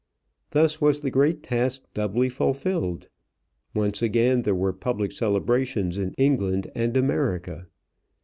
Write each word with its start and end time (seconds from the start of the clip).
Thus 0.49 0.81
was 0.81 1.01
the 1.01 1.11
great 1.11 1.43
task 1.43 1.83
doubly 1.93 2.27
fulfilled. 2.27 3.07
Once 3.75 4.01
again 4.01 4.41
there 4.41 4.55
were 4.55 4.73
public 4.73 5.11
celebrations 5.11 5.99
in 5.99 6.15
England 6.15 6.71
and 6.73 6.97
America. 6.97 7.67